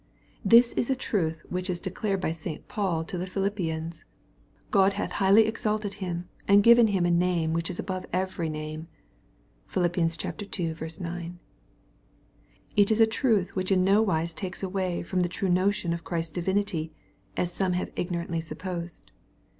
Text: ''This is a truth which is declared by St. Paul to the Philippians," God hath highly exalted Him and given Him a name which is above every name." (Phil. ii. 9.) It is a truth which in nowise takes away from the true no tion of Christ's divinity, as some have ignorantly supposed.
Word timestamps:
''This 0.53 0.73
is 0.73 0.89
a 0.89 0.95
truth 0.95 1.43
which 1.49 1.69
is 1.69 1.79
declared 1.79 2.21
by 2.21 2.31
St. 2.31 2.67
Paul 2.67 3.03
to 3.03 3.19
the 3.19 3.27
Philippians," 3.27 4.03
God 4.71 4.93
hath 4.93 5.11
highly 5.11 5.45
exalted 5.45 5.93
Him 6.01 6.27
and 6.47 6.63
given 6.63 6.87
Him 6.87 7.05
a 7.05 7.11
name 7.11 7.53
which 7.53 7.69
is 7.69 7.77
above 7.77 8.07
every 8.11 8.49
name." 8.49 8.87
(Phil. 9.67 9.85
ii. 9.85 10.07
9.) 10.09 11.39
It 12.75 12.89
is 12.89 12.99
a 12.99 13.05
truth 13.05 13.55
which 13.55 13.71
in 13.71 13.83
nowise 13.83 14.33
takes 14.33 14.63
away 14.63 15.03
from 15.03 15.19
the 15.19 15.29
true 15.29 15.49
no 15.49 15.69
tion 15.69 15.93
of 15.93 16.03
Christ's 16.03 16.31
divinity, 16.31 16.91
as 17.37 17.51
some 17.53 17.73
have 17.73 17.91
ignorantly 17.95 18.41
supposed. 18.41 19.11